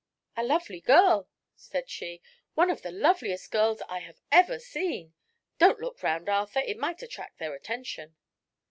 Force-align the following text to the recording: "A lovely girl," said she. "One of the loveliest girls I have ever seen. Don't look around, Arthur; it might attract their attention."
"A 0.35 0.43
lovely 0.43 0.79
girl," 0.81 1.29
said 1.55 1.87
she. 1.87 2.23
"One 2.55 2.71
of 2.71 2.81
the 2.81 2.89
loveliest 2.89 3.51
girls 3.51 3.83
I 3.87 3.99
have 3.99 4.19
ever 4.31 4.57
seen. 4.57 5.13
Don't 5.59 5.79
look 5.79 6.03
around, 6.03 6.27
Arthur; 6.27 6.61
it 6.61 6.79
might 6.79 7.03
attract 7.03 7.37
their 7.37 7.53
attention." 7.53 8.15